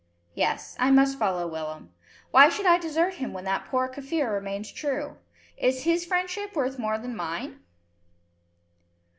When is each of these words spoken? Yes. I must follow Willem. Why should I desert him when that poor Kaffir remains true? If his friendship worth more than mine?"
Yes. 0.33 0.75
I 0.79 0.89
must 0.89 1.19
follow 1.19 1.47
Willem. 1.47 1.93
Why 2.31 2.49
should 2.49 2.65
I 2.65 2.79
desert 2.79 3.17
him 3.21 3.33
when 3.33 3.43
that 3.43 3.65
poor 3.65 3.87
Kaffir 3.87 4.33
remains 4.33 4.71
true? 4.71 5.19
If 5.57 5.83
his 5.83 6.07
friendship 6.07 6.55
worth 6.55 6.79
more 6.79 6.97
than 6.97 7.15
mine?" 7.15 7.59